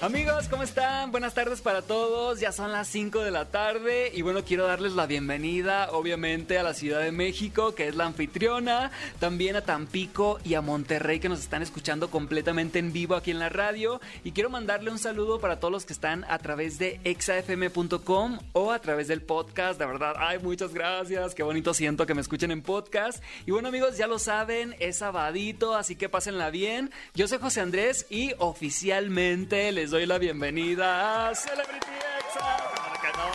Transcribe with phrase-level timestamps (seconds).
[0.00, 1.10] Amigos, ¿cómo están?
[1.10, 2.38] Buenas tardes para todos.
[2.38, 6.62] Ya son las 5 de la tarde y bueno, quiero darles la bienvenida obviamente a
[6.62, 11.28] la Ciudad de México, que es la anfitriona, también a Tampico y a Monterrey que
[11.28, 15.40] nos están escuchando completamente en vivo aquí en la radio y quiero mandarle un saludo
[15.40, 19.80] para todos los que están a través de exafm.com o a través del podcast.
[19.80, 21.34] De verdad, ay, muchas gracias.
[21.34, 23.20] Qué bonito siento que me escuchen en podcast.
[23.46, 26.92] Y bueno, amigos, ya lo saben, es sabadito, así que pásenla bien.
[27.16, 31.86] Yo soy José Andrés y oficialmente les doy la bienvenida a Celebrity
[32.18, 32.77] Exa.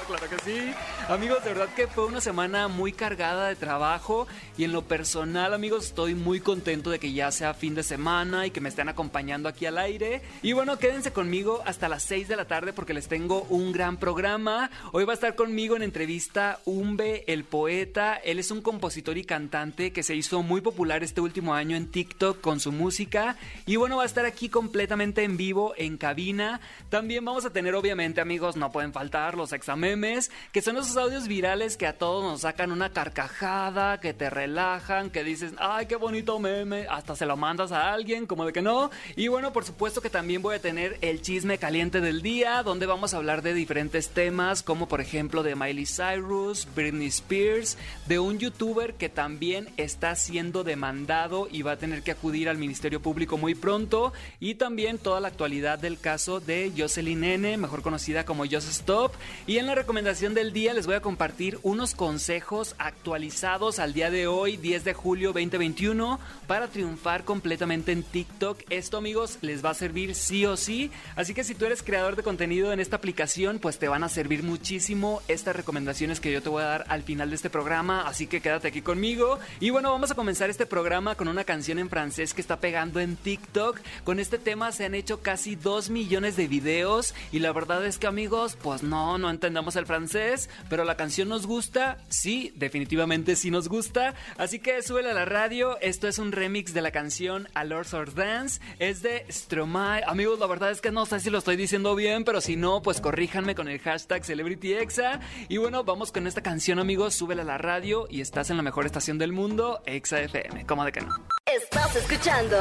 [0.07, 0.73] Claro que sí.
[1.07, 5.53] Amigos, de verdad que fue una semana muy cargada de trabajo y en lo personal,
[5.53, 8.89] amigos, estoy muy contento de que ya sea fin de semana y que me estén
[8.89, 10.21] acompañando aquí al aire.
[10.41, 13.97] Y bueno, quédense conmigo hasta las 6 de la tarde porque les tengo un gran
[13.97, 14.69] programa.
[14.91, 18.15] Hoy va a estar conmigo en entrevista Umbe, el poeta.
[18.15, 21.89] Él es un compositor y cantante que se hizo muy popular este último año en
[21.89, 23.37] TikTok con su música.
[23.65, 26.59] Y bueno, va a estar aquí completamente en vivo, en cabina.
[26.89, 29.53] También vamos a tener, obviamente, amigos, no pueden faltar los
[29.93, 34.29] examemes, que son esos audios virales que a todos nos sacan una carcajada, que te
[34.29, 38.53] relajan, que dices, ay, qué bonito meme, hasta se lo mandas a alguien, como de
[38.53, 38.91] que no.
[39.15, 42.85] Y bueno, por supuesto que también voy a tener el chisme caliente del día, donde
[42.85, 47.77] vamos a hablar de diferentes temas, como por ejemplo de Miley Cyrus, Britney Spears,
[48.07, 52.57] de un youtuber que también está siendo demandado y va a tener que acudir al
[52.57, 57.81] Ministerio Público muy pronto, y también toda la actualidad del caso de Jocelyn N, mejor
[57.81, 59.13] conocida como Just Stop.
[59.47, 64.09] Y en la recomendación del día les voy a compartir unos consejos actualizados al día
[64.09, 68.61] de hoy, 10 de julio 2021, para triunfar completamente en TikTok.
[68.69, 72.15] Esto amigos les va a servir sí o sí, así que si tú eres creador
[72.15, 76.41] de contenido en esta aplicación, pues te van a servir muchísimo estas recomendaciones que yo
[76.41, 79.37] te voy a dar al final de este programa, así que quédate aquí conmigo.
[79.59, 83.01] Y bueno, vamos a comenzar este programa con una canción en francés que está pegando
[83.01, 83.81] en TikTok.
[84.05, 87.97] Con este tema se han hecho casi 2 millones de videos y la verdad es
[87.97, 93.35] que amigos, pues no, no entendemos el francés, pero la canción nos gusta, sí, definitivamente
[93.35, 96.91] sí nos gusta, así que súbele a la radio, esto es un remix de la
[96.91, 101.19] canción A Lord's or Dance, es de Stromae, amigos, la verdad es que no sé
[101.19, 105.57] si lo estoy diciendo bien, pero si no, pues corríjanme con el hashtag CelebrityExa, y
[105.57, 108.85] bueno, vamos con esta canción amigos, súbele a la radio y estás en la mejor
[108.85, 111.15] estación del mundo, Exa FM, ¿cómo de que no?
[111.45, 112.57] Estás escuchando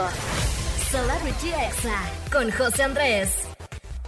[0.91, 1.99] Celebrity Exa
[2.31, 3.49] con José Andrés.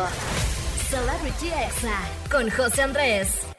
[0.88, 1.98] Celebrity Exa
[2.30, 3.49] con José Andrés.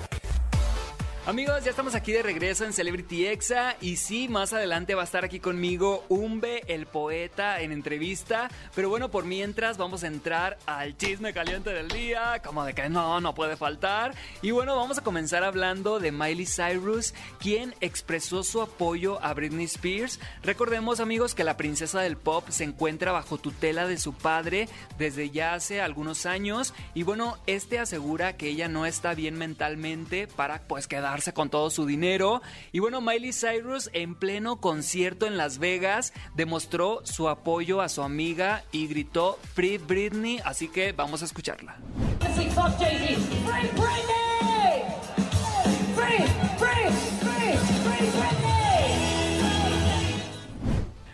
[1.28, 5.06] Amigos, ya estamos aquí de regreso en Celebrity Exa y sí, más adelante va a
[5.06, 8.50] estar aquí conmigo Umbe, el poeta, en entrevista.
[8.74, 12.90] Pero bueno, por mientras vamos a entrar al chisme caliente del día, como de que
[12.90, 14.16] no, no puede faltar.
[14.42, 19.66] Y bueno, vamos a comenzar hablando de Miley Cyrus, quien expresó su apoyo a Britney
[19.66, 20.20] Spears.
[20.42, 25.30] Recordemos amigos que la princesa del pop se encuentra bajo tutela de su padre desde
[25.30, 26.74] ya hace algunos años.
[26.96, 31.70] Y bueno, este asegura que ella no está bien mentalmente para pues quedar con todo
[31.70, 32.42] su dinero.
[32.72, 38.02] Y bueno, Miley Cyrus en pleno concierto en Las Vegas demostró su apoyo a su
[38.02, 41.78] amiga y gritó Free Britney, así que vamos a escucharla.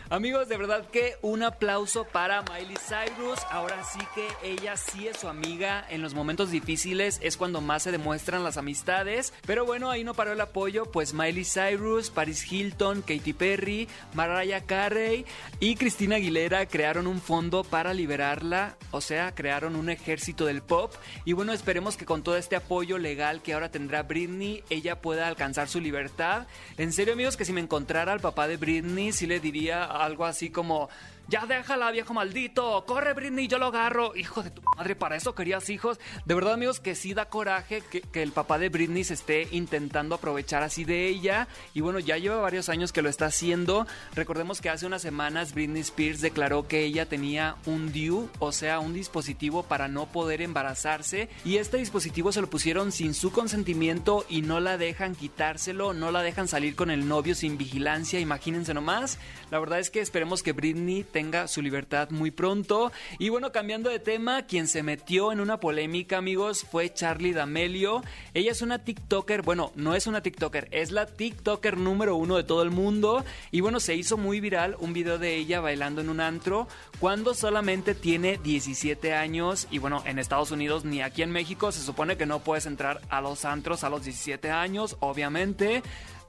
[0.09, 3.39] Amigos, de verdad que un aplauso para Miley Cyrus.
[3.51, 5.85] Ahora sí que ella sí es su amiga.
[5.89, 9.33] En los momentos difíciles es cuando más se demuestran las amistades.
[9.45, 10.85] Pero bueno, ahí no paró el apoyo.
[10.85, 15.25] Pues Miley Cyrus, Paris Hilton, Katy Perry, Mariah Carey
[15.59, 18.77] y Cristina Aguilera crearon un fondo para liberarla.
[18.91, 20.93] O sea, crearon un ejército del pop.
[21.25, 25.27] Y bueno, esperemos que con todo este apoyo legal que ahora tendrá Britney, ella pueda
[25.27, 26.47] alcanzar su libertad.
[26.77, 30.25] En serio, amigos, que si me encontrara al papá de Britney, sí le diría algo
[30.25, 30.89] así como
[31.29, 32.85] ya déjala, viejo maldito.
[32.85, 34.15] Corre, Britney, yo lo agarro.
[34.15, 35.99] Hijo de tu madre, para eso querías hijos.
[36.25, 40.15] De verdad, amigos, que sí da coraje que, el papá de Britney se esté intentando
[40.15, 41.47] aprovechar así de ella.
[41.73, 43.85] Y bueno, ya lleva varios años que lo está haciendo.
[44.15, 48.79] Recordemos que hace unas semanas Britney Spears declaró que ella tenía un DIU, o sea,
[48.79, 51.29] un dispositivo para no poder embarazarse.
[51.43, 56.11] Y este dispositivo se lo pusieron sin su consentimiento y no la dejan quitárselo, no
[56.11, 58.19] la dejan salir con el novio sin vigilancia.
[58.19, 59.19] Imagínense nomás.
[59.51, 62.91] La verdad es que esperemos que Britney tenga su libertad muy pronto.
[63.17, 68.03] Y bueno, cambiando de tema, quien se metió en una polémica, amigos, fue Charlie D'Amelio.
[68.35, 72.43] Ella es una TikToker, bueno, no es una TikToker, es la TikToker número uno de
[72.43, 73.25] todo el mundo.
[73.49, 76.67] Y bueno, se hizo muy viral un video de ella bailando en un antro
[76.99, 79.67] cuando solamente tiene 17 años.
[79.71, 83.01] Y bueno, en Estados Unidos ni aquí en México se supone que no puedes entrar
[83.09, 85.81] a los antros a los 17 años, obviamente.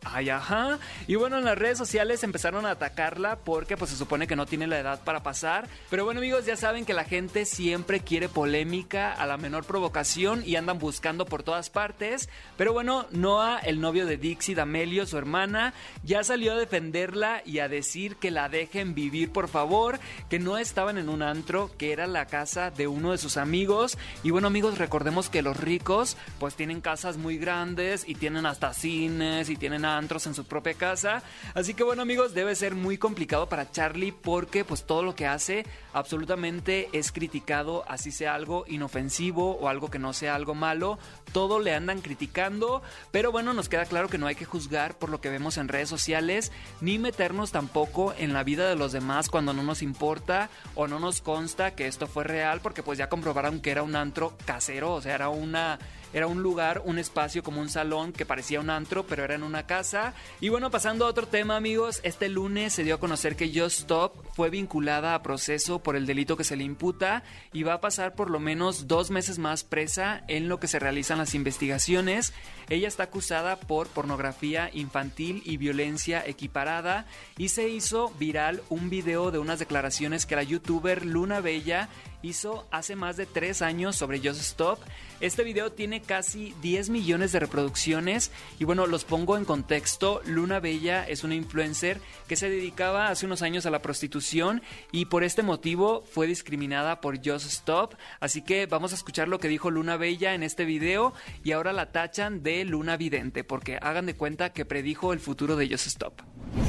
[0.05, 0.79] Ay, ajá.
[1.07, 4.47] Y bueno, en las redes sociales empezaron a atacarla porque pues se supone que no
[4.47, 5.69] tiene la edad para pasar.
[5.91, 10.43] Pero bueno amigos, ya saben que la gente siempre quiere polémica a la menor provocación
[10.47, 12.29] y andan buscando por todas partes.
[12.57, 15.75] Pero bueno, Noah, el novio de Dixie D'Amelio, su hermana,
[16.05, 19.99] ya salió a defenderla y a decir que la dejen vivir por favor,
[20.31, 23.99] que no estaban en un antro, que era la casa de uno de sus amigos.
[24.23, 28.73] Y bueno amigos, recordemos que los ricos pues tienen casas muy grandes y tienen hasta
[28.73, 31.23] cines y tienen antros en su propia casa.
[31.55, 35.27] Así que bueno amigos, debe ser muy complicado para Charlie porque pues todo lo que
[35.27, 40.99] hace absolutamente es criticado, así sea algo inofensivo o algo que no sea algo malo,
[41.33, 45.11] todo le andan criticando, pero bueno, nos queda claro que no hay que juzgar por
[45.11, 49.29] lo que vemos en redes sociales, ni meternos tampoco en la vida de los demás
[49.29, 53.09] cuando no nos importa o no nos consta que esto fue real, porque pues ya
[53.09, 55.79] comprobaron que era un antro casero, o sea, era una
[56.13, 59.43] era un lugar, un espacio como un salón que parecía un antro, pero era en
[59.43, 60.15] una casa.
[60.41, 63.81] Y bueno, pasando a otro tema, amigos, este lunes se dio a conocer que Just
[63.81, 67.23] Stop fue vinculada a proceso por el delito que se le imputa
[67.53, 70.79] y va a pasar por lo menos dos meses más presa en lo que se
[70.79, 72.33] realizan las investigaciones.
[72.69, 77.07] Ella está acusada por pornografía infantil y violencia equiparada
[77.37, 81.89] y se hizo viral un video de unas declaraciones que la youtuber Luna Bella
[82.23, 84.81] hizo hace más de tres años sobre Just Stop.
[85.21, 90.21] Este video tiene casi 10 millones de reproducciones y bueno, los pongo en contexto.
[90.25, 94.63] Luna Bella es una influencer que se dedicaba hace unos años a la prostitución
[94.93, 97.95] y por este motivo fue discriminada por Just Stop.
[98.21, 101.73] Así que vamos a escuchar lo que dijo Luna Bella en este video y ahora
[101.73, 105.87] la tachan de Luna Vidente porque hagan de cuenta que predijo el futuro de Just
[105.87, 106.21] Stop.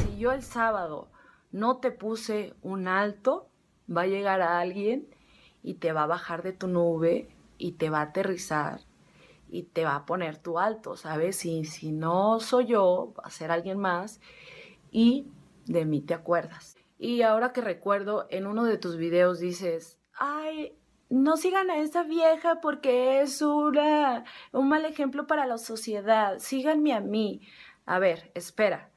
[0.04, 1.12] Si yo el sábado
[1.52, 3.50] no te puse un alto,
[3.96, 5.08] va a llegar a alguien
[5.70, 8.82] y te va a bajar de tu nube y te va a aterrizar
[9.52, 11.46] y te va a poner tu alto, ¿sabes?
[11.46, 14.20] Y si no soy yo, va a ser alguien más
[14.90, 15.28] y
[15.68, 16.76] de mí te acuerdas.
[16.98, 20.76] Y ahora que recuerdo, en uno de tus videos dices, ay,
[21.08, 26.94] no sigan a esa vieja porque es una, un mal ejemplo para la sociedad, síganme
[26.94, 27.42] a mí.
[27.86, 28.89] A ver, espera,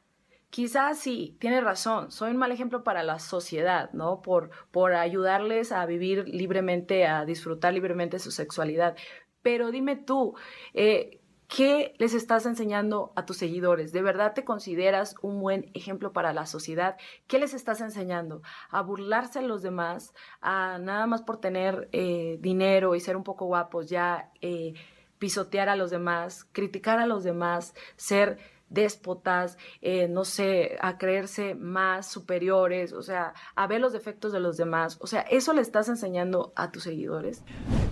[0.52, 4.20] Quizás sí, tiene razón, soy un mal ejemplo para la sociedad, ¿no?
[4.20, 8.94] Por, por ayudarles a vivir libremente, a disfrutar libremente su sexualidad.
[9.40, 10.34] Pero dime tú,
[10.74, 13.92] eh, ¿qué les estás enseñando a tus seguidores?
[13.92, 16.98] ¿De verdad te consideras un buen ejemplo para la sociedad?
[17.28, 18.42] ¿Qué les estás enseñando?
[18.68, 20.12] ¿A burlarse a los demás?
[20.42, 24.30] ¿A nada más por tener eh, dinero y ser un poco guapos ya...
[24.42, 24.74] Eh,
[25.22, 28.38] pisotear a los demás, criticar a los demás, ser
[28.72, 34.40] déspotas, eh, no sé, a creerse más superiores, o sea, a ver los defectos de
[34.40, 34.98] los demás.
[35.00, 37.42] O sea, ¿eso le estás enseñando a tus seguidores?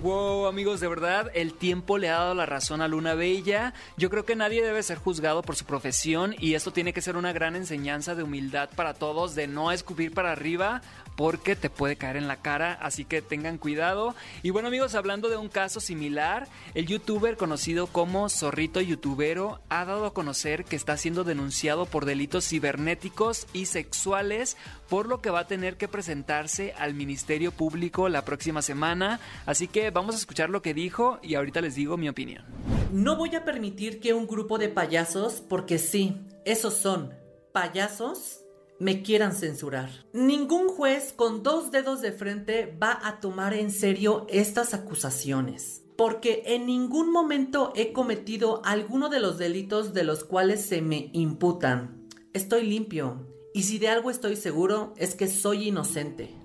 [0.03, 3.75] Wow, amigos, de verdad, el tiempo le ha dado la razón a Luna Bella.
[3.97, 7.17] Yo creo que nadie debe ser juzgado por su profesión y esto tiene que ser
[7.17, 10.81] una gran enseñanza de humildad para todos, de no escupir para arriba
[11.21, 14.15] porque te puede caer en la cara, así que tengan cuidado.
[14.43, 19.85] Y bueno amigos, hablando de un caso similar, el youtuber conocido como Zorrito Youtubero ha
[19.85, 24.57] dado a conocer que está siendo denunciado por delitos cibernéticos y sexuales,
[24.89, 29.21] por lo que va a tener que presentarse al Ministerio Público la próxima semana.
[29.45, 32.47] Así que vamos a escuchar lo que dijo y ahorita les digo mi opinión.
[32.95, 37.13] No voy a permitir que un grupo de payasos, porque sí, esos son
[37.53, 38.40] payasos,
[38.81, 39.91] me quieran censurar.
[40.13, 46.43] Ningún juez con dos dedos de frente va a tomar en serio estas acusaciones, porque
[46.47, 52.09] en ningún momento he cometido alguno de los delitos de los cuales se me imputan.
[52.33, 56.40] Estoy limpio, y si de algo estoy seguro es que soy inocente.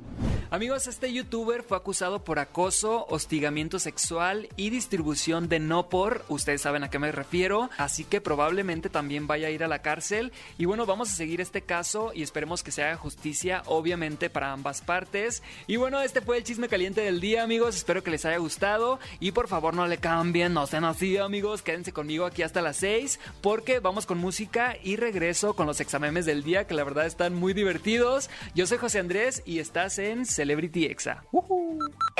[0.55, 6.61] Amigos, este youtuber fue acusado por acoso, hostigamiento sexual y distribución de no por, ustedes
[6.61, 10.31] saben a qué me refiero, así que probablemente también vaya a ir a la cárcel.
[10.57, 14.53] Y bueno, vamos a seguir este caso y esperemos que se haga justicia, obviamente, para
[14.53, 15.43] ambas partes.
[15.67, 17.75] Y bueno, este fue el chisme caliente del día, amigos.
[17.75, 21.63] Espero que les haya gustado y por favor no le cambien, no sean así, amigos.
[21.63, 26.25] Quédense conmigo aquí hasta las 6 porque vamos con música y regreso con los examemes
[26.25, 28.29] del día que la verdad están muy divertidos.
[28.53, 31.23] Yo soy José Andrés y estás en Celebrity Exa.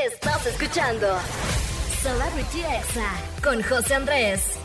[0.04, 1.06] Estás escuchando
[2.02, 3.14] Celebrity Exa
[3.44, 4.65] con José Andrés.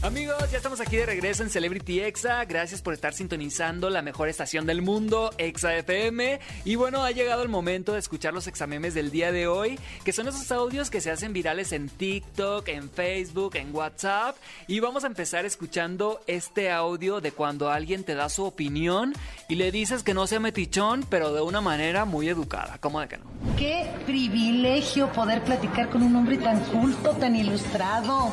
[0.00, 2.44] Amigos, ya estamos aquí de regreso en Celebrity Exa.
[2.44, 6.38] Gracias por estar sintonizando la mejor estación del mundo, Exa FM.
[6.64, 10.12] Y bueno, ha llegado el momento de escuchar los examemes del día de hoy, que
[10.12, 14.36] son esos audios que se hacen virales en TikTok, en Facebook, en WhatsApp.
[14.68, 19.14] Y vamos a empezar escuchando este audio de cuando alguien te da su opinión
[19.48, 22.78] y le dices que no sea metichón, pero de una manera muy educada.
[22.78, 23.24] ¿Cómo de que no?
[23.56, 28.32] Qué privilegio poder platicar con un hombre tan culto, tan ilustrado.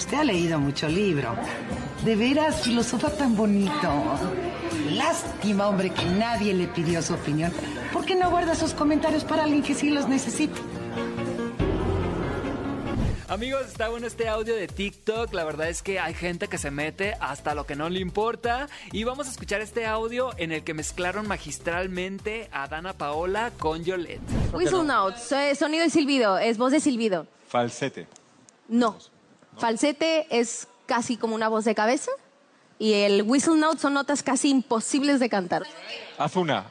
[0.00, 1.36] Usted ha leído mucho libro.
[2.06, 3.92] De veras, filosofa tan bonito.
[4.92, 7.52] Lástima, hombre, que nadie le pidió su opinión.
[7.92, 10.58] ¿Por qué no guarda sus comentarios para alguien que sí los necesite?
[13.28, 15.34] Amigos, está bueno este audio de TikTok.
[15.34, 18.68] La verdad es que hay gente que se mete hasta lo que no le importa.
[18.92, 23.84] Y vamos a escuchar este audio en el que mezclaron magistralmente a Dana Paola con
[23.84, 24.22] Yolette.
[24.54, 27.26] Whistle notes, sonido de silbido, es voz de silbido.
[27.48, 28.06] Falsete.
[28.66, 28.96] No.
[29.60, 32.10] Falsete es casi como una voz de cabeza
[32.78, 35.64] y el whistle note son notas casi imposibles de cantar.
[36.16, 36.70] Haz una.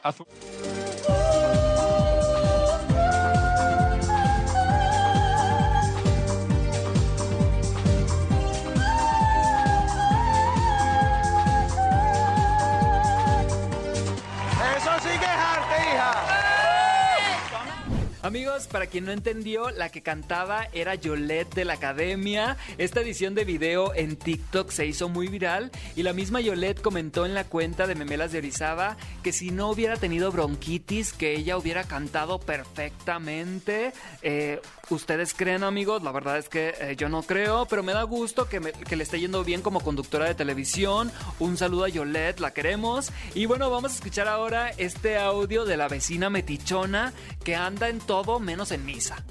[18.30, 22.56] Amigos, para quien no entendió, la que cantaba era Yolette de la Academia.
[22.78, 27.26] Esta edición de video en TikTok se hizo muy viral y la misma Yolette comentó
[27.26, 31.56] en la cuenta de Memelas de Orizaba que si no hubiera tenido bronquitis, que ella
[31.56, 33.92] hubiera cantado perfectamente.
[34.22, 34.60] Eh,
[34.90, 36.04] ¿Ustedes creen, amigos?
[36.04, 39.02] La verdad es que eh, yo no creo, pero me da gusto que, que le
[39.02, 41.10] esté yendo bien como conductora de televisión.
[41.40, 43.10] Un saludo a Yolette, la queremos.
[43.34, 47.12] Y bueno, vamos a escuchar ahora este audio de la vecina metichona
[47.44, 49.24] que anda en todo menos en misa.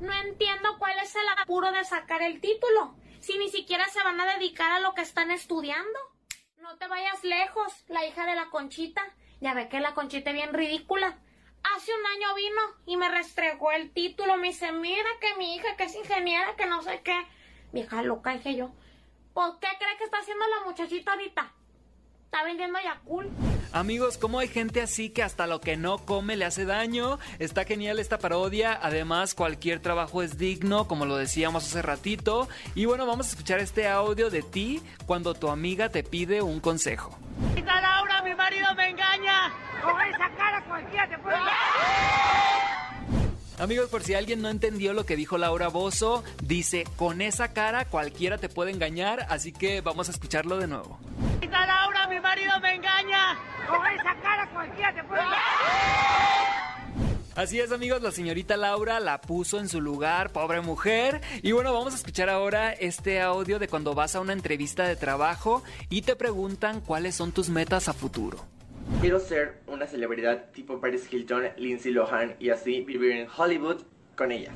[0.00, 4.20] No entiendo cuál es el apuro de sacar el título, si ni siquiera se van
[4.20, 5.98] a dedicar a lo que están estudiando.
[6.58, 9.02] No te vayas lejos, la hija de la Conchita.
[9.40, 11.18] Ya ve que la Conchita es bien ridícula.
[11.74, 14.36] Hace un año vino y me restregó el título.
[14.36, 17.16] Me dice, mira que mi hija que es ingeniera, que no sé qué.
[17.72, 18.70] Vieja loca, dije yo.
[19.34, 21.52] ¿Por qué cree que está haciendo la muchachita ahorita?
[22.26, 23.30] Está vendiendo Yakult.
[23.72, 27.18] Amigos, ¿cómo hay gente así que hasta lo que no come le hace daño?
[27.38, 28.78] Está genial esta parodia.
[28.82, 32.48] Además, cualquier trabajo es digno, como lo decíamos hace ratito.
[32.74, 36.60] Y bueno, vamos a escuchar este audio de ti cuando tu amiga te pide un
[36.60, 37.18] consejo.
[37.64, 39.52] Laura, mi marido me engaña.
[39.82, 41.36] Con esa cara cualquiera te puede
[43.58, 47.86] Amigos, por si alguien no entendió lo que dijo Laura Bozo, dice, con esa cara
[47.86, 50.98] cualquiera te puede engañar, así que vamos a escucharlo de nuevo.
[51.40, 53.38] Laura, mi marido me engaña.
[53.68, 55.22] Con esa cara cualquiera te puede
[57.34, 61.20] Así es amigos, la señorita Laura la puso en su lugar, pobre mujer.
[61.42, 64.96] Y bueno, vamos a escuchar ahora este audio de cuando vas a una entrevista de
[64.96, 68.38] trabajo y te preguntan cuáles son tus metas a futuro.
[69.02, 73.82] Quiero ser una celebridad tipo Paris Hilton, Lindsay Lohan y así vivir en Hollywood
[74.16, 74.52] con ella.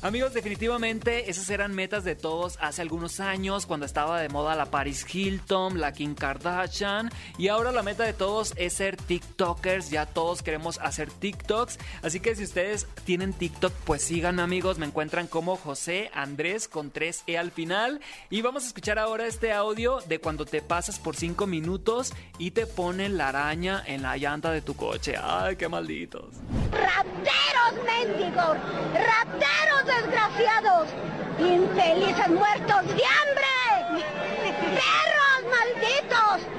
[0.00, 4.66] Amigos, definitivamente esas eran metas de todos hace algunos años cuando estaba de moda la
[4.66, 10.06] Paris Hilton, la Kim Kardashian y ahora la meta de todos es ser TikTokers, ya
[10.06, 15.26] todos queremos hacer TikToks, así que si ustedes tienen TikTok pues síganme amigos, me encuentran
[15.26, 18.00] como José Andrés con 3E al final
[18.30, 22.52] y vamos a escuchar ahora este audio de cuando te pasas por 5 minutos y
[22.52, 26.36] te ponen la araña en la llanta de tu coche, ay qué malditos.
[26.70, 28.56] ¡Rateros mendigos!
[28.94, 30.88] ¡Rateros desgraciados!
[31.38, 34.04] ¡Infelices muertos de hambre!
[34.60, 36.57] ¡Perros malditos!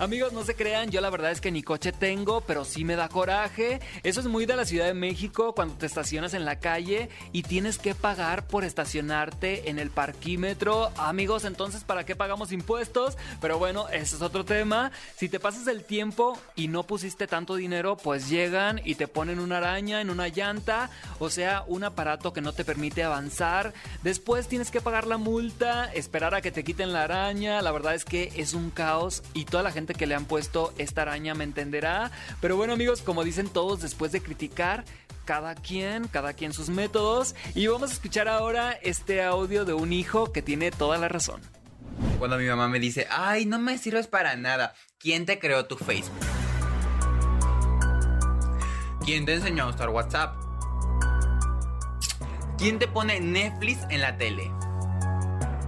[0.00, 2.96] Amigos, no se crean, yo la verdad es que ni coche tengo, pero sí me
[2.96, 3.80] da coraje.
[4.02, 7.42] Eso es muy de la Ciudad de México cuando te estacionas en la calle y
[7.42, 10.90] tienes que pagar por estacionarte en el parquímetro.
[10.96, 13.18] Amigos, entonces, ¿para qué pagamos impuestos?
[13.42, 14.90] Pero bueno, ese es otro tema.
[15.16, 19.38] Si te pasas el tiempo y no pusiste tanto dinero, pues llegan y te ponen
[19.38, 20.88] una araña en una llanta,
[21.18, 23.74] o sea, un aparato que no te permite avanzar.
[24.02, 27.60] Después tienes que pagar la multa, esperar a que te quiten la araña.
[27.60, 30.72] La verdad es que es un caos y toda la gente que le han puesto
[30.78, 32.10] esta araña me entenderá.
[32.40, 34.84] Pero bueno amigos, como dicen todos después de criticar,
[35.24, 37.34] cada quien, cada quien sus métodos.
[37.54, 41.40] Y vamos a escuchar ahora este audio de un hijo que tiene toda la razón.
[42.18, 45.76] Cuando mi mamá me dice, ay, no me sirves para nada, ¿quién te creó tu
[45.76, 46.18] Facebook?
[49.04, 50.36] ¿Quién te enseñó a usar WhatsApp?
[52.58, 54.52] ¿Quién te pone Netflix en la tele?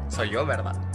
[0.08, 0.91] Soy yo, ¿verdad?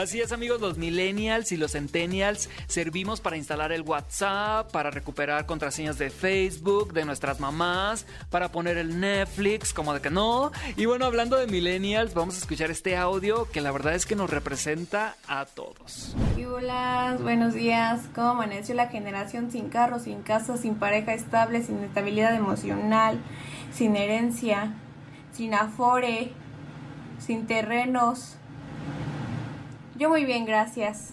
[0.00, 5.44] Así es amigos, los millennials y los centennials servimos para instalar el WhatsApp, para recuperar
[5.44, 10.52] contraseñas de Facebook, de nuestras mamás, para poner el Netflix, como de que no.
[10.78, 14.16] Y bueno, hablando de millennials, vamos a escuchar este audio que la verdad es que
[14.16, 16.16] nos representa a todos.
[16.48, 18.00] Hola, buenos días.
[18.14, 23.20] ¿Cómo amaneció la generación sin carro, sin casa, sin pareja estable, sin estabilidad emocional,
[23.74, 24.72] sin herencia,
[25.34, 26.32] sin afore,
[27.18, 28.38] sin terrenos?
[30.00, 31.12] Yo muy bien, gracias.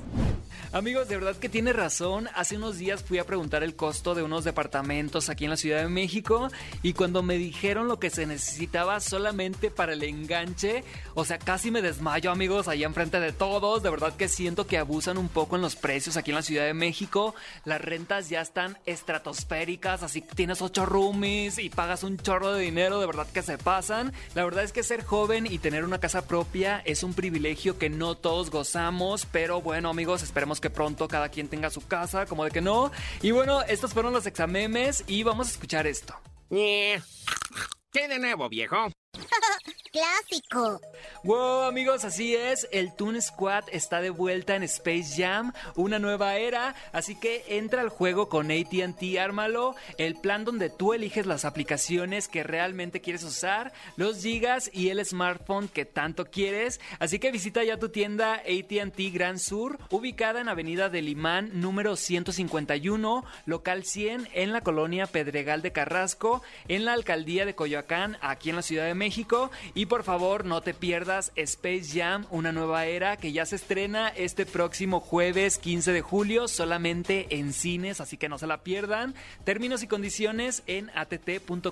[0.74, 2.28] Amigos, de verdad que tiene razón.
[2.36, 5.82] Hace unos días fui a preguntar el costo de unos departamentos aquí en la Ciudad
[5.82, 6.50] de México
[6.84, 10.84] y cuando me dijeron lo que se necesitaba solamente para el enganche,
[11.14, 13.82] o sea, casi me desmayo, amigos, allá enfrente de todos.
[13.82, 16.66] De verdad que siento que abusan un poco en los precios aquí en la Ciudad
[16.66, 17.34] de México.
[17.64, 22.64] Las rentas ya están estratosféricas, así que tienes ocho roomies y pagas un chorro de
[22.64, 24.12] dinero, de verdad que se pasan.
[24.36, 27.90] La verdad es que ser joven y tener una casa propia es un privilegio que
[27.90, 32.43] no todos gozamos, pero bueno, amigos, esperemos que pronto cada quien tenga su casa, como
[32.43, 32.91] de que no.
[33.22, 36.15] Y bueno, estos fueron los examemes y vamos a escuchar esto.
[36.50, 38.87] ¿Qué de nuevo, viejo?
[39.98, 40.79] Clásico.
[41.24, 42.68] Wow, amigos, así es.
[42.72, 46.75] El Toon Squad está de vuelta en Space Jam, una nueva era.
[46.92, 49.75] Así que entra al juego con ATT, ármalo.
[49.98, 55.03] El plan donde tú eliges las aplicaciones que realmente quieres usar, los gigas y el
[55.03, 56.79] smartphone que tanto quieres.
[57.00, 61.96] Así que visita ya tu tienda ATT Gran Sur, ubicada en Avenida del Imán, número
[61.96, 68.51] 151, local 100, en la colonia Pedregal de Carrasco, en la alcaldía de Coyoacán, aquí
[68.51, 69.50] en la Ciudad de México.
[69.74, 74.10] Y por favor, no te pierdas Space Jam, una nueva era que ya se estrena
[74.10, 79.16] este próximo jueves 15 de julio, solamente en cines, así que no se la pierdan.
[79.44, 81.66] Términos y condiciones en att.com.mx.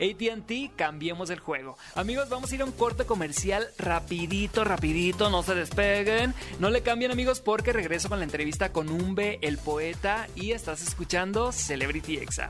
[0.00, 1.76] ATT, cambiemos el juego.
[1.94, 6.34] Amigos, vamos a ir a un corte comercial rapidito, rapidito, no se despeguen.
[6.58, 10.82] No le cambien amigos porque regreso con la entrevista con Umbe, el poeta, y estás
[10.82, 12.48] escuchando Celebrity Exa.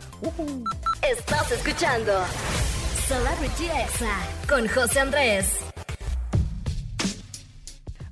[1.03, 2.25] Estás escuchando
[3.11, 5.59] Celebrity Exa con José Andrés.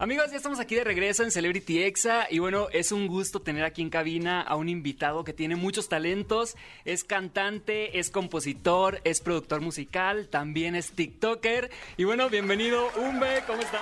[0.00, 3.62] Amigos, ya estamos aquí de regreso en Celebrity Exa y bueno, es un gusto tener
[3.62, 9.20] aquí en cabina a un invitado que tiene muchos talentos, es cantante, es compositor, es
[9.20, 13.80] productor musical, también es TikToker y bueno, bienvenido Umbe, ¿cómo estás?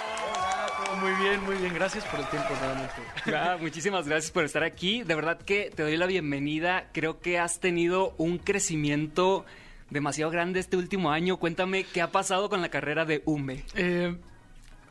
[1.01, 2.95] Muy bien, muy bien, gracias por el tiempo nuevamente.
[3.35, 7.39] Ah, muchísimas gracias por estar aquí, de verdad que te doy la bienvenida, creo que
[7.39, 9.47] has tenido un crecimiento
[9.91, 13.65] demasiado grande este último año, cuéntame qué ha pasado con la carrera de Umbe.
[13.75, 14.17] Eh,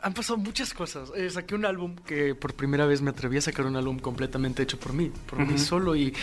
[0.01, 1.11] han pasado muchas cosas.
[1.15, 4.61] Eh, saqué un álbum que por primera vez me atreví a sacar un álbum completamente
[4.63, 6.13] hecho por mí, por mí solo y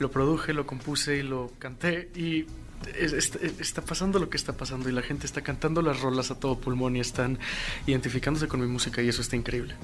[0.00, 2.46] lo produje, lo compuse y lo canté y
[2.96, 6.30] es- es- está pasando lo que está pasando y la gente está cantando las rolas
[6.30, 7.38] a todo pulmón y están
[7.86, 9.74] identificándose con mi música y eso está increíble.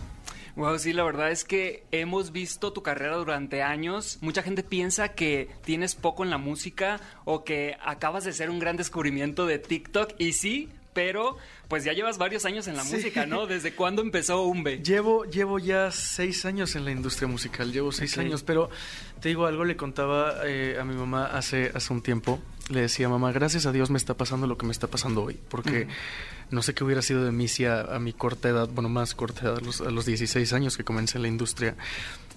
[0.56, 4.18] Wow, sí, la verdad es que hemos visto tu carrera durante años.
[4.20, 8.60] Mucha gente piensa que tienes poco en la música o que acabas de ser un
[8.60, 11.36] gran descubrimiento de TikTok y sí, pero
[11.66, 12.94] pues ya llevas varios años en la Sí.
[12.94, 13.46] música, ¿no?
[13.48, 14.78] ¿Desde cuándo empezó Umbe?
[14.78, 18.70] Llevo, llevo ya seis años en la industria musical, llevo seis años, pero
[19.20, 22.38] te digo algo, le contaba eh, a mi mamá hace, hace un tiempo
[22.70, 25.38] le decía, mamá, gracias a Dios me está pasando lo que me está pasando hoy,
[25.48, 25.88] porque
[26.50, 29.14] no sé qué hubiera sido de mí si a, a mi corta edad, bueno, más
[29.14, 31.76] corta edad, a los, a los 16 años que comencé en la industria,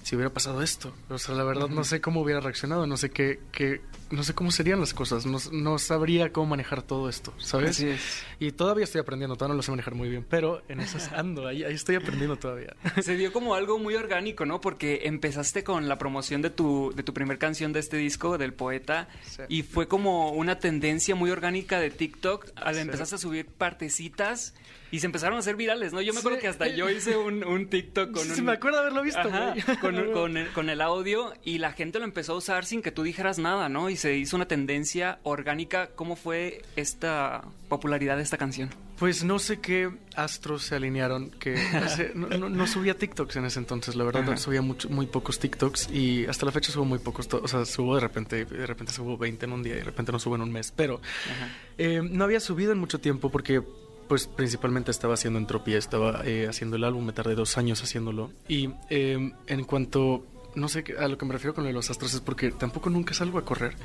[0.04, 0.94] si hubiera pasado esto.
[1.10, 4.34] O sea, la verdad no sé cómo hubiera reaccionado, no sé qué, qué no sé
[4.34, 7.72] cómo serían las cosas, no, no sabría cómo manejar todo esto, ¿sabes?
[7.72, 8.24] Así es.
[8.40, 11.48] Y todavía estoy aprendiendo, todavía no lo sé manejar muy bien, pero en esas ando,
[11.48, 12.76] ahí, ahí estoy aprendiendo todavía.
[13.02, 14.62] Se dio como algo muy orgánico, ¿no?
[14.62, 18.54] Porque empezaste con la promoción de tu, de tu primer canción de este disco, del
[18.54, 19.42] poeta, Sí.
[19.50, 22.48] y fue como una tendencia muy orgánica de TikTok.
[22.56, 22.82] Al Sí.
[22.82, 24.54] empezaste a subir partecitas
[24.90, 26.00] y se empezaron a hacer virales, ¿no?
[26.02, 28.46] Yo me acuerdo que hasta yo hice un, un TikTok con Sí, un...
[28.46, 32.06] me acuerdo haberlo visto, Ajá, con, con el, con el audio y la gente lo
[32.06, 33.90] empezó a usar sin que tú dijeras nada, ¿no?
[33.90, 35.90] Y se hizo una tendencia orgánica.
[35.96, 38.70] ¿Cómo fue esta popularidad de esta canción?
[38.98, 41.56] Pues no sé qué astros se alinearon, que
[42.16, 44.38] no, no- no subía TikToks en ese entonces, la verdad, Ajá.
[44.38, 47.94] subía mucho, muy pocos TikToks y hasta la fecha subo muy pocos, o sea, subo
[47.96, 50.42] de repente, de repente subo 20 en un día y de repente no subo en
[50.42, 51.00] un mes, pero
[51.78, 53.62] eh, no había subido en mucho tiempo porque
[54.08, 58.32] pues principalmente estaba haciendo entropía, estaba eh, haciendo el álbum, me tardé dos años haciéndolo
[58.48, 60.26] y eh, en cuanto...
[60.58, 62.52] No sé qué- a lo que me refiero con lo de los astros es porque
[62.52, 63.76] tampoco nunca salgo a correr.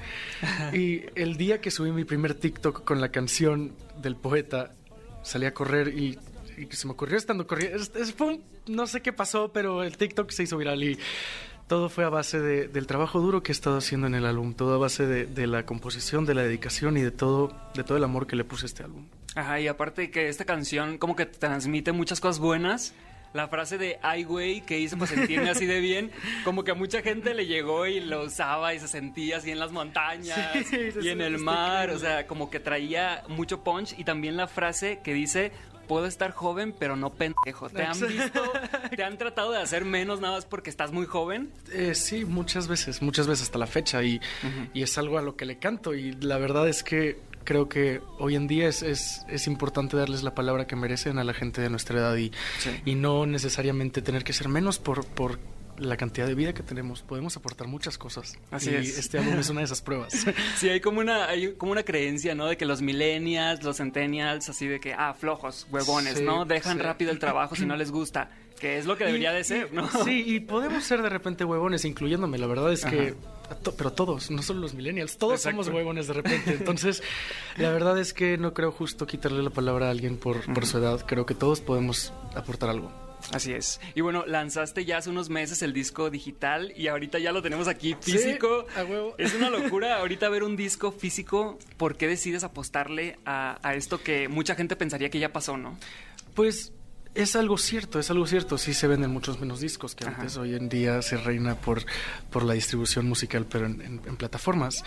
[0.73, 4.73] Y el día que subí mi primer TikTok con la canción del poeta,
[5.23, 6.19] salí a correr y,
[6.57, 7.77] y se me ocurrió estando corriendo.
[7.77, 10.99] Es, es- fue un- no sé qué pasó, pero el TikTok se hizo viral y
[11.69, 14.55] todo fue a base de- del trabajo duro que he estado haciendo en el álbum,
[14.55, 17.97] todo a base de, de la composición, de la dedicación y de todo, de todo
[17.99, 19.07] el amor que le puse a este álbum.
[19.35, 22.95] Ajá, y aparte que esta canción como que transmite muchas cosas buenas.
[23.33, 26.11] La frase de ay güey que hice para sentirme así de bien,
[26.45, 29.59] como que a mucha gente le llegó y lo usaba y se sentía así en
[29.59, 31.95] las montañas Sí, y en el mar, increíble.
[31.95, 35.51] o sea, como que traía mucho punch y también la frase que dice
[35.89, 37.69] puedo estar joven pero no pendejo.
[37.71, 38.43] ¿Te han visto?
[38.97, 41.51] ¿Te han tratado de hacer menos nada más porque estás muy joven?
[41.73, 44.21] Eh, sí, muchas veces, muchas veces hasta la fecha y,
[44.75, 48.01] y es algo a lo que le canto y la verdad es que creo que
[48.19, 51.61] hoy en día es, es, es importante darles la palabra que merecen a la gente
[51.61, 52.33] de nuestra edad y,
[52.85, 55.39] y no necesariamente tener que ser menos por, por
[55.79, 57.03] la cantidad de vida que tenemos.
[57.03, 58.35] Podemos aportar muchas cosas.
[58.51, 58.99] Así y es.
[58.99, 60.13] este álbum es una de esas pruebas.
[60.57, 62.47] Sí, hay como una, hay como una creencia, ¿no?
[62.47, 66.45] De que los millennials, los centennials, así de que, ah, flojos, huevones, Sí, ¿no?
[66.45, 66.83] Dejan sí.
[66.83, 68.31] rápido el trabajo si no les gusta,
[68.61, 69.89] que es lo que debería Y- de ser, ¿no?
[70.05, 72.39] Sí, y podemos ser de repente huevones, incluyéndome.
[72.39, 73.15] La verdad es que,
[73.63, 75.63] to- pero todos, no solo los millennials, todos Exacto.
[75.65, 76.53] somos huevones de repente.
[76.53, 77.03] Entonces,
[77.57, 80.79] la verdad es que no creo justo quitarle la palabra a alguien por, por su
[80.79, 81.05] edad.
[81.07, 82.93] Creo que todos podemos aportar algo.
[83.33, 83.81] Así es.
[83.95, 87.69] Y bueno, lanzaste ya hace unos meses el disco digital y ahorita ya lo tenemos
[87.69, 88.67] aquí Sí, físico.
[88.77, 89.15] a huevo.
[89.19, 91.59] Es una locura ahorita ver un disco físico.
[91.77, 95.79] ¿Por qué decides apostarle a, a esto que mucha gente pensaría que ya pasó, no?
[96.35, 96.73] Pues
[97.15, 98.57] es algo cierto, es algo cierto.
[98.57, 100.37] Sí se venden muchos menos discos que antes.
[100.39, 101.85] Hoy en día se reina por,
[102.31, 104.83] por la distribución musical, pero en, en- en plataformas.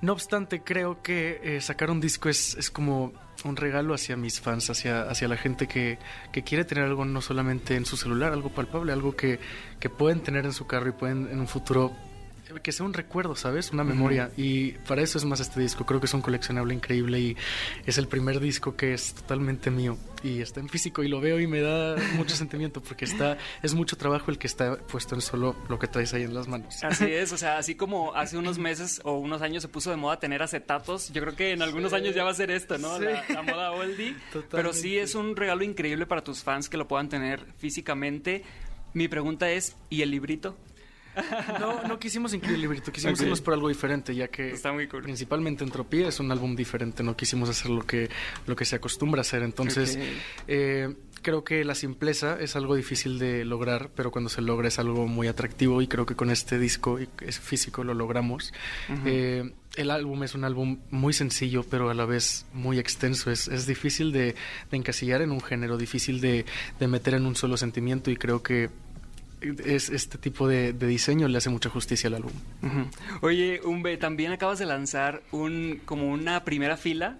[0.00, 3.12] No obstante, creo que eh, sacar un disco es, es como
[3.48, 5.98] un regalo hacia mis fans, hacia, hacia la gente que,
[6.32, 9.38] que quiere tener algo no solamente en su celular, algo palpable, algo que,
[9.80, 11.92] que pueden tener en su carro y pueden en un futuro
[12.62, 13.70] que sea un recuerdo, ¿sabes?
[13.72, 14.30] Una memoria.
[14.36, 15.84] Y para eso es más este disco.
[15.86, 17.36] Creo que es un coleccionable increíble y
[17.86, 19.98] es el primer disco que es totalmente mío.
[20.22, 23.74] Y está en físico y lo veo y me da mucho sentimiento porque está es
[23.74, 26.82] mucho trabajo el que está puesto en solo lo que traes ahí en las manos.
[26.82, 29.96] Así es, o sea, así como hace unos meses o unos años se puso de
[29.96, 31.96] moda tener acetatos, yo creo que en algunos Sí.
[31.96, 32.98] años ya va a ser esto, ¿no?
[32.98, 33.04] Sí.
[33.04, 34.16] La, la moda oldie.
[34.50, 38.42] Pero sí es un regalo increíble para tus fans que lo puedan tener físicamente.
[38.94, 40.56] Mi pregunta es, ¿y el librito?
[41.60, 43.24] No, no quisimos incluir el librito, quisimos Ok.
[43.24, 45.02] irnos por algo diferente, ya que Está muy cool.
[45.02, 48.08] principalmente Entropía es un álbum diferente, no quisimos hacer lo que,
[48.46, 49.42] lo que se acostumbra a hacer.
[49.42, 49.98] Entonces,
[50.48, 54.78] eh, creo que la simpleza es algo difícil de lograr, pero cuando se logra es
[54.78, 58.52] algo muy atractivo y creo que con este disco es físico lo logramos.
[59.04, 63.30] Eh, el álbum es un álbum muy sencillo, pero a la vez muy extenso.
[63.30, 64.34] Es, es difícil de,
[64.70, 66.46] de encasillar en un género, difícil de,
[66.78, 68.70] de meter en un solo sentimiento y creo que
[69.40, 72.32] es, este tipo de, de diseño le hace mucha justicia al álbum.
[73.20, 77.18] Oye, Umbe, también acabas de lanzar un como una primera fila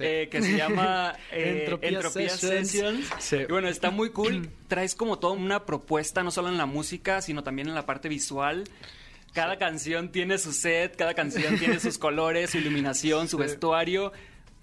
[0.00, 2.70] eh, que se llama eh, Entropía Entropía Sessions.
[2.70, 3.06] Sessions.
[3.18, 3.36] Sí.
[3.48, 4.48] Y bueno, está muy cool.
[4.68, 8.08] Traes como toda una propuesta, no solo en la música, sino también en la parte
[8.08, 8.64] visual.
[9.32, 13.42] Cada canción tiene su set, cada canción tiene sus colores, su iluminación, su Sí.
[13.42, 14.12] vestuario.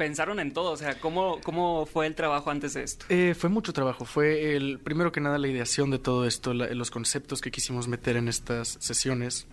[0.01, 3.05] Pensaron en todo, o sea, ¿cómo, cómo fue el trabajo antes de esto?
[3.09, 4.03] Eh, fue mucho trabajo.
[4.03, 8.17] Fue el primero que nada la ideación de todo esto, los conceptos que quisimos meter
[8.17, 9.45] en estas sesiones.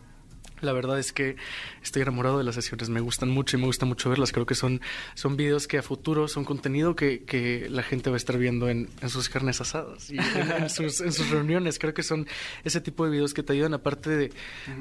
[0.61, 1.37] La verdad es que
[1.83, 4.33] estoy enamorado de las sesiones, me gustan mucho y me gusta mucho verlas.
[4.33, 4.81] Creo que son,
[5.15, 8.69] son videos que a futuro son contenido que, que la gente va a estar viendo
[8.69, 11.79] en, en sus carnes asadas y en, en sus, en sus reuniones.
[11.79, 12.27] Creo que son
[12.65, 14.33] ese tipo de videos que te ayudan, aparte de,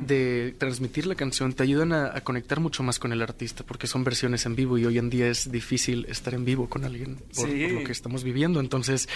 [0.05, 3.87] de transmitir la canción, te ayudan a, a conectar mucho más con el artista, porque
[3.87, 7.15] son versiones en vivo y hoy en día es difícil estar en vivo con alguien
[7.35, 7.63] por, Sí.
[7.63, 8.59] por lo que estamos viviendo.
[8.59, 9.07] Entonces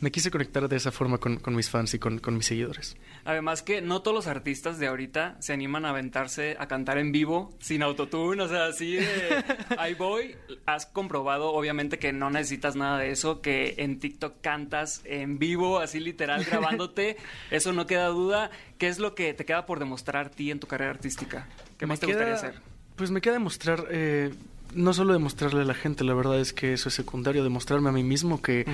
[0.00, 2.96] me quise conectar de esa forma con, con mis fans y con, con mis seguidores.
[3.24, 7.12] Además que no todos los artistas de ahorita se animan a aventarse a cantar en
[7.12, 9.04] vivo sin autotune, o sea, así de
[9.78, 10.34] ahí voy.
[10.66, 15.78] Has comprobado obviamente que no necesitas nada de eso, que en TikTok cantas en vivo,
[15.78, 17.16] así literal grabándote,
[17.50, 18.50] eso no queda duda.
[18.78, 21.46] ¿Qué es lo que te queda por demostrar ti en tu carrera artística?
[21.78, 22.62] ¿Qué Me más te queda- gustaría hacer?
[22.96, 24.30] Pues me queda demostrar, eh,
[24.74, 27.92] no solo demostrarle a la gente, la verdad es que eso es secundario, demostrarme a
[27.92, 28.66] mí mismo que,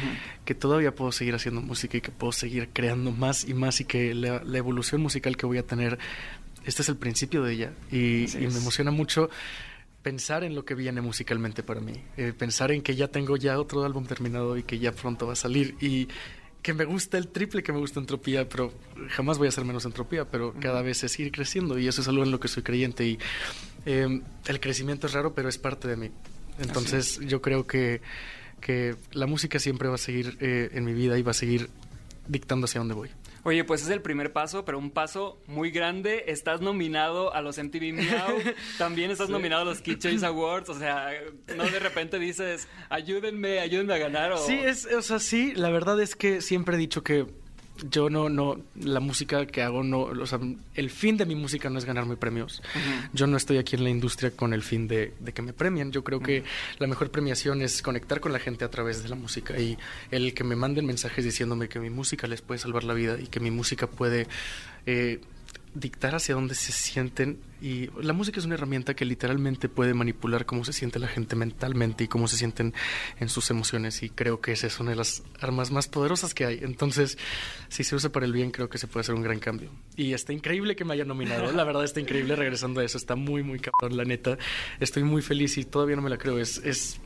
[0.44, 3.84] que todavía puedo seguir haciendo música y que puedo seguir creando más y más y
[3.84, 5.98] que la, la evolución musical que voy a tener,
[6.66, 7.72] este es el principio de ella.
[7.90, 9.30] Y, me emociona mucho
[10.02, 13.58] pensar en lo que viene musicalmente para mí, eh, pensar en que ya tengo ya
[13.58, 15.76] otro álbum terminado y que ya pronto va a salir.
[15.80, 16.08] Y
[16.62, 18.72] que me gusta el triple que me gusta Entropía, pero
[19.10, 21.78] jamás voy a ser menos Entropía, pero cada vez es ir creciendo.
[21.78, 23.06] Y eso es algo en lo que soy creyente.
[23.06, 23.18] Y
[23.84, 26.10] eh, el crecimiento es raro, pero es parte de mí.
[26.58, 28.00] Entonces yo creo que,
[28.60, 31.70] que la música siempre va a seguir eh, en mi vida y va a seguir
[32.26, 33.10] dictando hacia dónde voy.
[33.46, 36.24] Oye, pues es el primer paso, pero un paso muy grande.
[36.26, 38.38] Estás nominado a los MTV Meow,
[38.78, 39.32] también estás Sí.
[39.32, 41.10] nominado a los Kid Choice Awards, o sea,
[41.56, 44.38] no de repente dices, ayúdenme, ayúdenme a ganar o...
[44.38, 47.26] Sí, es, o sea, sí, la verdad es que siempre he dicho que
[47.90, 50.38] yo no, no, la música que hago no, o sea,
[50.74, 52.62] el fin de mi música no es ganarme premios.
[53.12, 55.92] Yo no estoy aquí en la industria con el fin de, de que me premien.
[55.92, 56.44] Yo creo que
[56.78, 59.76] la mejor premiación es conectar con la gente a través de la música y
[60.10, 63.26] el que me manden mensajes diciéndome que mi música les puede salvar la vida y
[63.26, 64.26] que mi música puede
[64.86, 65.20] eh,
[65.78, 67.38] dictar hacia dónde se sienten.
[67.60, 71.36] Y la música es una herramienta que literalmente puede manipular cómo se siente la gente
[71.36, 72.74] mentalmente y cómo se sienten
[73.18, 74.02] en sus emociones.
[74.02, 76.60] Y creo que esa es una de las armas más poderosas que hay.
[76.62, 77.18] Entonces,
[77.68, 79.70] si se usa para el bien, creo que se puede hacer un gran cambio.
[79.96, 81.52] Y está increíble que me hayan nominado.
[81.52, 82.98] La verdad está increíble regresando a eso.
[82.98, 84.36] Está muy, muy cabrón, la neta.
[84.80, 86.38] Estoy muy feliz y todavía no me la creo.
[86.38, 86.58] Es...
[86.58, 87.00] es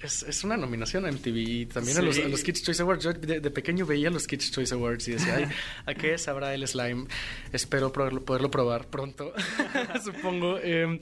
[0.00, 3.04] es, es una nominación a MTV y también a, los, a los Kids Choice Awards.
[3.04, 5.46] Yo de, de pequeño veía los Kids Choice Awards y decía, ay,
[5.86, 7.06] ¿a qué sabrá el slime?
[7.52, 9.32] Espero probarlo- poderlo probar pronto,
[10.04, 10.58] supongo.
[10.58, 11.00] Eh,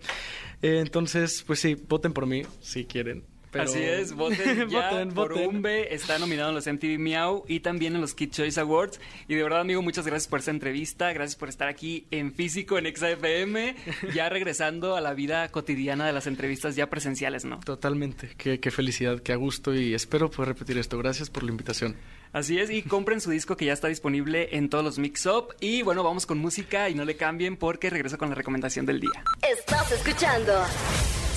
[0.63, 3.25] eh, entonces, pues sí, voten por mí si quieren.
[3.55, 5.49] Pero- Así es, voten ya Voten, por voten.
[5.49, 9.01] Umbe, está nominado en los MTV Meow y también en los Kid Choice Awards.
[9.29, 12.77] Y de verdad, amigo, muchas gracias por esta entrevista, gracias por estar aquí en físico
[12.79, 13.77] en XFM,
[14.13, 17.61] ya regresando a la vida cotidiana de las entrevistas ya presenciales, ¿no?
[17.61, 20.99] Totalmente, qué, qué felicidad, qué a gusto y espero poder repetir esto.
[20.99, 21.97] Gracias por la invitación.
[22.33, 25.55] Así es, y compren su disco que ya está disponible en todos los mix-up.
[25.61, 28.99] Y bueno, vamos con música y no le cambien porque regreso con la recomendación del
[28.99, 29.23] día.
[29.49, 30.53] Estás escuchando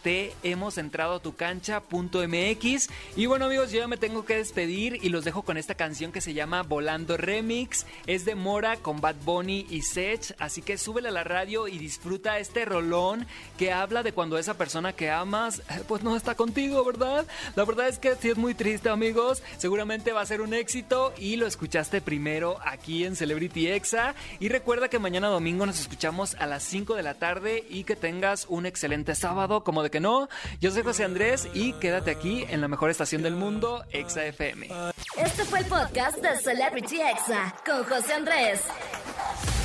[0.04, 5.76] www.atthemosentradoatucancha.mx y bueno amigos, yo ya me tengo que despedir y los dejo con esta
[5.76, 7.86] canción que se llama Volando Remix.
[8.08, 11.78] Es de Mora con Bad Bunny y Sech, así que súbele a la radio y
[11.78, 13.28] disfruta este rolón
[13.58, 17.26] que habla de cuando esa persona que amas pues no está contigo, ¿verdad?
[17.56, 19.44] La verdad es que sí es muy triste, amigos.
[19.58, 24.16] Seguramente va a ser un éxito y lo escuchaste primero aquí en Celebrity Exa.
[24.40, 27.96] Y recuerda que mañana domingo nos escuchamos a las 5 de la tarde y que
[27.96, 30.30] tengas un excelente sábado, como que no.
[30.62, 34.70] Yo soy José Andrés y quédate aquí en la mejor estación del mundo, Exa FM.
[35.18, 38.62] Este fue el podcast de Celebrity Exa con José Andrés.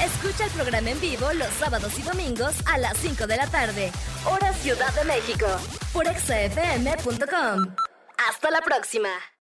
[0.03, 3.93] Escucha el programa en vivo los sábados y domingos a las 5 de la tarde,
[4.25, 5.47] hora Ciudad de México,
[5.93, 7.75] por exafm.com.
[8.29, 9.11] Hasta la próxima.